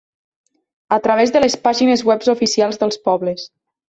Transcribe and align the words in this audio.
A 0.95 0.97
través 1.07 1.33
de 1.35 1.41
les 1.43 1.55
pàgines 1.67 2.03
webs 2.07 2.31
oficials 2.33 2.81
dels 2.85 2.99
pobles. 3.11 3.45